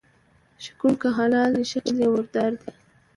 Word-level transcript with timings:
شکوڼ 0.63 0.93
که 1.01 1.07
حلال 1.17 1.49
ده 1.57 1.63
شکل 1.71 1.95
یي 2.01 2.05
د 2.09 2.11
مردار 2.13 2.51
ده. 2.61 2.69